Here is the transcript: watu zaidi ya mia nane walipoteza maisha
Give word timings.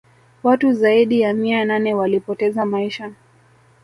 watu 0.43 0.73
zaidi 0.73 1.21
ya 1.21 1.33
mia 1.33 1.65
nane 1.65 1.93
walipoteza 1.93 2.65
maisha 2.65 3.11